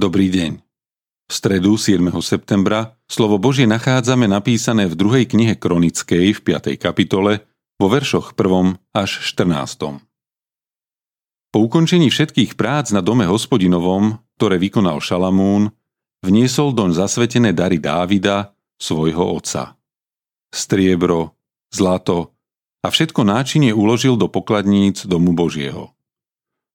Dobrý 0.00 0.32
deň. 0.32 0.64
V 1.28 1.32
stredu 1.36 1.76
7. 1.76 2.00
septembra 2.24 2.96
slovo 3.04 3.36
Božie 3.36 3.68
nachádzame 3.68 4.24
napísané 4.24 4.88
v 4.88 4.96
druhej 4.96 5.28
knihe 5.28 5.60
Kronickej 5.60 6.32
v 6.32 6.40
5. 6.40 6.80
kapitole 6.80 7.44
vo 7.76 7.86
veršoch 7.92 8.32
1. 8.32 8.80
až 8.96 9.10
14. 9.20 10.00
Po 11.52 11.58
ukončení 11.60 12.08
všetkých 12.08 12.56
prác 12.56 12.96
na 12.96 13.04
dome 13.04 13.28
hospodinovom, 13.28 14.24
ktoré 14.40 14.56
vykonal 14.56 15.04
Šalamún, 15.04 15.68
vniesol 16.24 16.72
doň 16.72 16.96
zasvetené 16.96 17.52
dary 17.52 17.76
Dávida, 17.76 18.56
svojho 18.80 19.36
otca. 19.36 19.76
Striebro, 20.48 21.36
zlato 21.68 22.32
a 22.80 22.88
všetko 22.88 23.20
náčinie 23.20 23.76
uložil 23.76 24.16
do 24.16 24.32
pokladníc 24.32 25.04
domu 25.04 25.36
Božieho. 25.36 25.92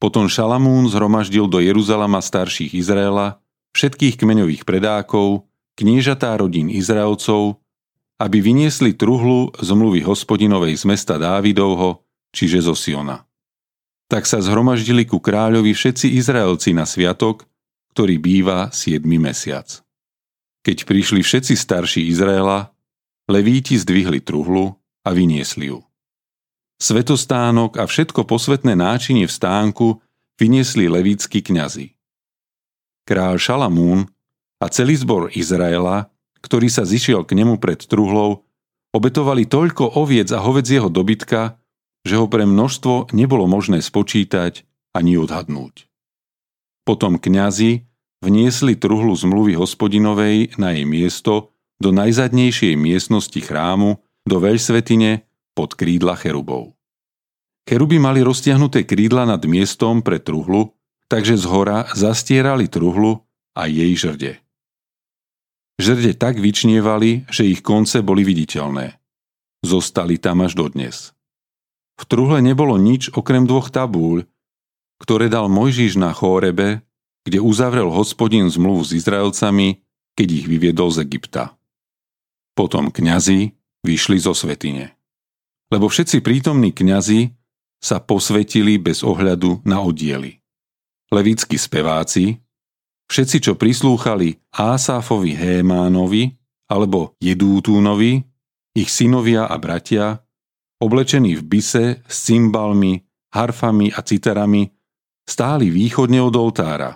Potom 0.00 0.32
Šalamún 0.32 0.88
zhromaždil 0.88 1.44
do 1.44 1.60
Jeruzalema 1.60 2.24
starších 2.24 2.72
Izraela, 2.72 3.44
všetkých 3.76 4.16
kmeňových 4.16 4.64
predákov, 4.64 5.44
kniežatá 5.76 6.32
rodín 6.40 6.72
Izraelcov, 6.72 7.60
aby 8.16 8.40
vyniesli 8.40 8.96
truhlu 8.96 9.52
zmluvy 9.60 10.00
hospodinovej 10.00 10.80
z 10.80 10.84
mesta 10.88 11.20
Dávidovho, 11.20 12.04
čiže 12.32 12.64
zo 12.64 12.72
Siona. 12.72 13.28
Tak 14.08 14.24
sa 14.24 14.40
zhromaždili 14.40 15.04
ku 15.04 15.20
kráľovi 15.20 15.76
všetci 15.76 16.16
Izraelci 16.16 16.72
na 16.72 16.88
sviatok, 16.88 17.44
ktorý 17.92 18.16
býva 18.16 18.72
7 18.72 19.04
mesiac. 19.20 19.84
Keď 20.64 20.88
prišli 20.88 21.20
všetci 21.20 21.54
starší 21.56 22.08
Izraela, 22.08 22.72
levíti 23.28 23.76
zdvihli 23.76 24.20
truhlu 24.24 24.76
a 25.04 25.10
vyniesli 25.12 25.72
ju. 25.72 25.80
Svetostánok 26.80 27.76
a 27.76 27.84
všetko 27.84 28.24
posvetné 28.24 28.72
náčinie 28.72 29.28
v 29.28 29.36
stánku 29.36 30.00
vyniesli 30.40 30.88
levícky 30.88 31.44
kňazi. 31.44 31.92
Král 33.04 33.36
Šalamún 33.36 34.08
a 34.56 34.66
celý 34.72 34.96
zbor 34.96 35.28
Izraela, 35.36 36.08
ktorý 36.40 36.72
sa 36.72 36.88
zišiel 36.88 37.28
k 37.28 37.36
nemu 37.36 37.60
pred 37.60 37.84
truhlou, 37.84 38.48
obetovali 38.96 39.44
toľko 39.44 40.00
oviec 40.00 40.32
a 40.32 40.40
hovedzieho 40.40 40.88
dobytka, 40.88 41.60
že 42.00 42.16
ho 42.16 42.24
pre 42.32 42.48
množstvo 42.48 43.12
nebolo 43.12 43.44
možné 43.44 43.84
spočítať 43.84 44.64
ani 44.96 45.20
odhadnúť. 45.20 45.84
Potom 46.88 47.20
kňazi 47.20 47.84
vniesli 48.24 48.72
truhlu 48.80 49.12
zmluvy 49.12 49.52
hospodinovej 49.52 50.56
na 50.56 50.72
jej 50.72 50.88
miesto 50.88 51.52
do 51.76 51.92
najzadnejšej 51.92 52.72
miestnosti 52.80 53.36
chrámu, 53.36 54.00
do 54.24 54.36
veľsvetine 54.40 55.28
pod 55.54 55.74
krídla 55.74 56.16
cherubov. 56.16 56.74
Cheruby 57.68 58.02
mali 58.02 58.24
roztiahnuté 58.24 58.82
krídla 58.82 59.28
nad 59.28 59.42
miestom 59.46 60.02
pre 60.02 60.18
truhlu, 60.18 60.74
takže 61.06 61.38
z 61.38 61.44
hora 61.46 61.86
zastierali 61.94 62.66
truhlu 62.66 63.22
a 63.54 63.66
jej 63.70 63.94
žrde. 63.94 64.42
Žrde 65.80 66.12
tak 66.20 66.36
vyčnievali, 66.36 67.24
že 67.32 67.48
ich 67.48 67.64
konce 67.64 68.04
boli 68.04 68.20
viditeľné. 68.20 69.00
Zostali 69.64 70.20
tam 70.20 70.44
až 70.44 70.56
dodnes. 70.56 71.16
V 72.00 72.04
truhle 72.08 72.40
nebolo 72.40 72.80
nič 72.80 73.12
okrem 73.12 73.44
dvoch 73.44 73.68
tabúľ, 73.72 74.24
ktoré 75.00 75.32
dal 75.32 75.48
Mojžiš 75.48 75.96
na 75.96 76.12
Chórebe, 76.12 76.84
kde 77.24 77.40
uzavrel 77.40 77.88
hospodin 77.92 78.48
zmluvu 78.48 78.84
s 78.84 78.96
Izraelcami, 78.96 79.80
keď 80.16 80.28
ich 80.28 80.46
vyviedol 80.48 80.92
z 80.92 81.04
Egypta. 81.04 81.56
Potom 82.56 82.92
kňazi 82.92 83.56
vyšli 83.84 84.20
zo 84.20 84.36
svetine. 84.36 84.99
Lebo 85.70 85.86
všetci 85.86 86.20
prítomní 86.20 86.74
kňazi 86.74 87.30
sa 87.80 88.02
posvetili 88.02 88.76
bez 88.76 89.00
ohľadu 89.06 89.62
na 89.64 89.80
oddiely. 89.80 90.42
Levícky 91.10 91.56
speváci, 91.56 92.38
všetci, 93.10 93.50
čo 93.50 93.52
prislúchali 93.56 94.38
Ásáfovi 94.54 95.34
Hémánovi 95.34 96.36
alebo 96.70 97.18
Jedútúnovi, 97.18 98.22
ich 98.76 98.90
synovia 98.90 99.46
a 99.50 99.58
bratia, 99.58 100.22
oblečení 100.78 101.34
v 101.34 101.42
bise 101.42 101.84
s 102.06 102.16
cymbalmi, 102.30 103.02
harfami 103.34 103.90
a 103.90 104.00
citerami, 104.06 104.70
stáli 105.26 105.70
východne 105.70 106.22
od 106.22 106.34
oltára 106.34 106.94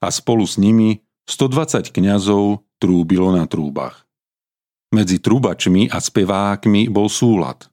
a 0.00 0.08
spolu 0.08 0.44
s 0.44 0.56
nimi 0.60 1.00
120 1.28 1.92
kňazov 1.92 2.64
trúbilo 2.76 3.32
na 3.32 3.48
trúbach. 3.48 4.04
Medzi 4.92 5.20
trúbačmi 5.20 5.88
a 5.88 5.98
spevákmi 5.98 6.92
bol 6.92 7.08
súlad. 7.08 7.64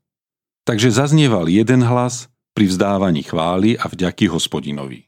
Takže 0.72 0.88
zaznieval 0.88 1.52
jeden 1.52 1.84
hlas 1.84 2.32
pri 2.56 2.72
vzdávaní 2.72 3.28
chvály 3.28 3.76
a 3.76 3.92
vďaky 3.92 4.32
hospodinovi. 4.32 5.04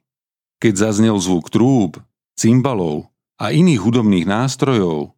Keď 0.59 0.73
zaznel 0.75 1.15
zvuk 1.15 1.47
trúb, 1.47 2.03
cymbalov 2.35 3.07
a 3.39 3.55
iných 3.55 3.79
hudobných 3.79 4.27
nástrojov 4.27 5.15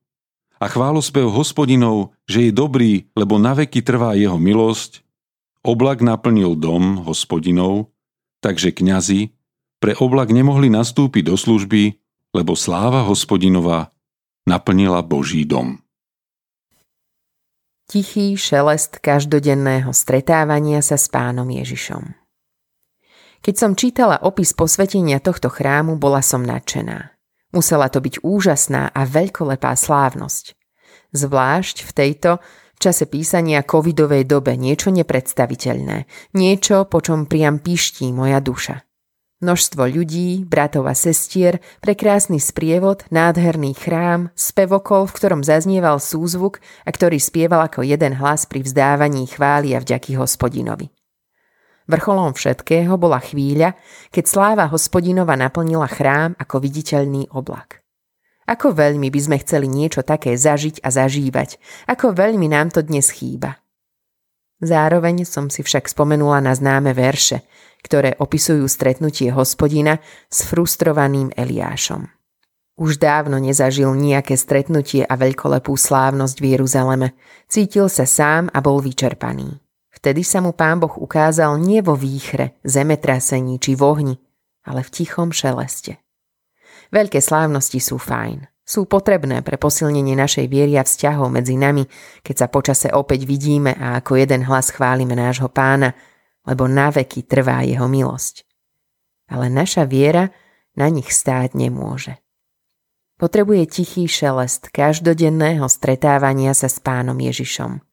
a 0.62 0.66
chválospev 0.70 1.34
hospodinov, 1.34 2.14
že 2.30 2.46
je 2.46 2.52
dobrý, 2.54 3.10
lebo 3.18 3.42
naveky 3.42 3.82
trvá 3.82 4.14
jeho 4.14 4.38
milosť, 4.38 5.02
oblak 5.66 6.06
naplnil 6.06 6.54
dom 6.54 7.02
hospodinov, 7.02 7.90
takže 8.46 8.70
kňazi 8.70 9.34
pre 9.82 9.98
oblak 9.98 10.30
nemohli 10.30 10.70
nastúpiť 10.70 11.26
do 11.26 11.42
služby, 11.42 11.98
lebo 12.38 12.54
sláva 12.54 13.02
hospodinova 13.02 13.90
naplnila 14.46 15.02
Boží 15.02 15.42
dom. 15.42 15.82
Tichý 17.86 18.34
šelest 18.34 18.98
každodenného 18.98 19.94
stretávania 19.94 20.82
sa 20.82 20.98
s 20.98 21.06
pánom 21.06 21.46
Ježišom. 21.46 22.18
Keď 23.46 23.56
som 23.62 23.78
čítala 23.78 24.18
opis 24.26 24.58
posvetenia 24.58 25.22
tohto 25.22 25.54
chrámu, 25.54 26.02
bola 26.02 26.26
som 26.26 26.42
nadšená. 26.42 27.14
Musela 27.54 27.86
to 27.94 28.02
byť 28.02 28.26
úžasná 28.26 28.90
a 28.90 29.02
veľkolepá 29.06 29.78
slávnosť. 29.78 30.58
Zvlášť 31.14 31.86
v 31.86 31.92
tejto, 31.94 32.32
v 32.74 32.78
čase 32.82 33.06
písania 33.06 33.62
covidovej 33.62 34.26
dobe 34.26 34.58
niečo 34.58 34.90
nepredstaviteľné, 34.90 36.10
niečo, 36.34 36.90
po 36.90 37.06
čom 37.06 37.30
priam 37.30 37.62
piští 37.62 38.10
moja 38.10 38.42
duša. 38.42 38.82
Množstvo 39.46 39.86
ľudí, 39.86 40.42
bratov 40.42 40.90
a 40.90 40.98
sestier, 40.98 41.62
prekrásny 41.78 42.42
sprievod, 42.42 43.06
nádherný 43.14 43.78
chrám, 43.78 44.34
spevokol, 44.34 45.06
v 45.06 45.22
ktorom 45.22 45.46
zaznieval 45.46 46.02
súzvuk 46.02 46.58
a 46.82 46.90
ktorý 46.90 47.22
spieval 47.22 47.70
ako 47.70 47.86
jeden 47.86 48.18
hlas 48.18 48.50
pri 48.50 48.66
vzdávaní 48.66 49.30
chvály 49.30 49.78
a 49.78 49.80
vďaky 49.86 50.18
hospodinovi. 50.18 50.90
Vrcholom 51.86 52.34
všetkého 52.34 52.98
bola 52.98 53.22
chvíľa, 53.22 53.78
keď 54.10 54.26
sláva 54.26 54.66
hospodinova 54.66 55.38
naplnila 55.38 55.86
chrám 55.94 56.34
ako 56.42 56.66
viditeľný 56.66 57.30
oblak. 57.30 57.86
Ako 58.50 58.74
veľmi 58.74 59.14
by 59.14 59.20
sme 59.22 59.38
chceli 59.46 59.70
niečo 59.70 60.02
také 60.02 60.34
zažiť 60.34 60.82
a 60.82 60.90
zažívať, 60.90 61.62
ako 61.86 62.18
veľmi 62.18 62.50
nám 62.50 62.74
to 62.74 62.82
dnes 62.82 63.14
chýba. 63.14 63.62
Zároveň 64.64 65.28
som 65.28 65.52
si 65.52 65.64
však 65.64 65.92
spomenula 65.92 66.40
na 66.40 66.56
známe 66.56 66.96
verše, 66.96 67.44
ktoré 67.84 68.16
opisujú 68.16 68.64
stretnutie 68.72 69.30
hospodina 69.30 70.00
s 70.32 70.48
frustrovaným 70.48 71.36
Eliášom. 71.36 72.08
Už 72.76 73.00
dávno 73.00 73.40
nezažil 73.40 73.88
nejaké 73.96 74.36
stretnutie 74.36 75.08
a 75.08 75.16
veľkolepú 75.16 75.80
slávnosť 75.80 76.38
v 76.44 76.46
Jeruzaleme. 76.60 77.08
Cítil 77.48 77.88
sa 77.88 78.04
sám 78.04 78.52
a 78.52 78.60
bol 78.60 78.84
vyčerpaný. 78.84 79.64
Vtedy 79.96 80.28
sa 80.28 80.44
mu 80.44 80.52
pán 80.52 80.84
Boh 80.84 80.92
ukázal 80.92 81.56
nie 81.56 81.80
vo 81.80 81.96
výchre, 81.96 82.60
zemetrasení 82.68 83.64
či 83.64 83.80
v 83.80 83.82
ohni, 83.82 84.16
ale 84.68 84.84
v 84.84 84.92
tichom 84.92 85.32
šeleste. 85.32 86.04
Veľké 86.92 87.24
slávnosti 87.24 87.80
sú 87.80 87.96
fajn. 87.96 88.55
Sú 88.66 88.90
potrebné 88.90 89.46
pre 89.46 89.62
posilnenie 89.62 90.18
našej 90.18 90.50
viery 90.50 90.74
a 90.82 90.84
vzťahov 90.84 91.30
medzi 91.30 91.54
nami, 91.54 91.86
keď 92.26 92.36
sa 92.36 92.48
počase 92.50 92.90
opäť 92.90 93.30
vidíme 93.30 93.78
a 93.78 94.02
ako 94.02 94.18
jeden 94.18 94.42
hlas 94.50 94.74
chválime 94.74 95.14
nášho 95.14 95.54
pána, 95.54 95.94
lebo 96.50 96.66
na 96.66 96.90
veky 96.90 97.30
trvá 97.30 97.62
jeho 97.62 97.86
milosť. 97.86 98.42
Ale 99.30 99.54
naša 99.54 99.86
viera 99.86 100.34
na 100.74 100.90
nich 100.90 101.14
stáť 101.14 101.54
nemôže. 101.54 102.18
Potrebuje 103.22 103.70
tichý 103.70 104.10
šelest 104.10 104.74
každodenného 104.74 105.70
stretávania 105.70 106.58
sa 106.58 106.66
s 106.66 106.82
pánom 106.82 107.16
Ježišom. 107.16 107.86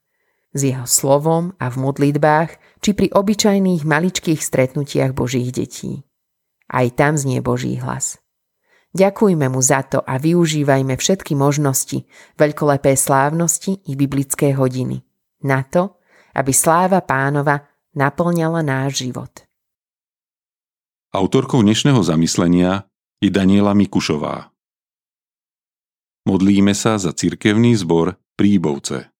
S 0.57 0.61
jeho 0.61 0.89
slovom 0.89 1.53
a 1.61 1.69
v 1.69 1.77
modlitbách, 1.85 2.81
či 2.81 2.97
pri 2.97 3.13
obyčajných 3.13 3.85
maličkých 3.85 4.41
stretnutiach 4.41 5.13
Božích 5.13 5.53
detí. 5.53 6.09
Aj 6.65 6.89
tam 6.97 7.21
znie 7.21 7.45
Boží 7.45 7.77
hlas. 7.77 8.22
Ďakujme 8.93 9.49
mu 9.49 9.61
za 9.65 9.81
to 9.89 10.05
a 10.05 10.21
využívajme 10.21 11.01
všetky 11.01 11.33
možnosti, 11.33 12.05
veľkolepé 12.37 12.93
slávnosti 12.93 13.81
i 13.89 13.93
biblické 13.97 14.53
hodiny. 14.53 15.01
Na 15.49 15.65
to, 15.65 15.97
aby 16.37 16.53
sláva 16.53 17.01
pánova 17.01 17.65
naplňala 17.97 18.61
náš 18.61 19.05
život. 19.05 19.33
Autorkou 21.13 21.61
dnešného 21.61 22.01
zamyslenia 22.01 22.89
je 23.21 23.29
Daniela 23.29 23.77
Mikušová. 23.77 24.49
Modlíme 26.25 26.73
sa 26.73 26.97
za 26.97 27.13
cirkevný 27.13 27.77
zbor 27.77 28.17
Príbovce. 28.33 29.12